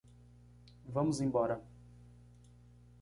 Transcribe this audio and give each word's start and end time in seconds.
Vamos 0.95 1.21
embora. 1.21 1.61